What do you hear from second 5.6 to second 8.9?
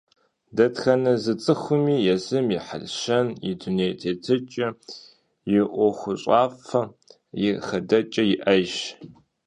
ӏуэхущӏафэ, и хэдэкӏэ иӏэжщ.